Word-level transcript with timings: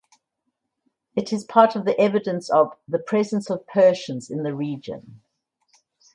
It 1.15 1.31
is 1.31 1.43
part 1.43 1.75
of 1.75 1.85
the 1.85 1.95
evidence 2.01 2.49
of 2.49 2.75
"the 2.87 2.97
presence 2.97 3.51
of 3.51 3.67
Persians 3.67 4.31
in 4.31 4.41
the 4.41 4.55
region". 4.55 5.21